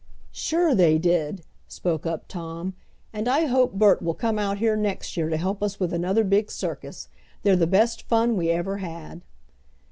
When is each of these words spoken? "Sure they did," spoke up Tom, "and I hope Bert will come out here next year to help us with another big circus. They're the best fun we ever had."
"Sure 0.31 0.73
they 0.73 0.97
did," 0.97 1.43
spoke 1.67 2.07
up 2.07 2.27
Tom, 2.27 2.73
"and 3.13 3.27
I 3.27 3.45
hope 3.45 3.73
Bert 3.73 4.01
will 4.01 4.15
come 4.15 4.39
out 4.39 4.57
here 4.57 4.75
next 4.75 5.15
year 5.15 5.29
to 5.29 5.37
help 5.37 5.61
us 5.61 5.79
with 5.79 5.93
another 5.93 6.23
big 6.23 6.49
circus. 6.49 7.07
They're 7.43 7.55
the 7.55 7.67
best 7.67 8.07
fun 8.07 8.35
we 8.35 8.49
ever 8.49 8.77
had." 8.77 9.21